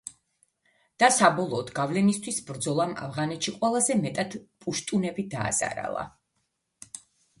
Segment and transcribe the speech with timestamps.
[1.03, 6.11] და საბოლოოდ, გავლენისთვის ბრძოლამ ავღანეთში ყველაზე მეტად პუშტუნები დააზარალა.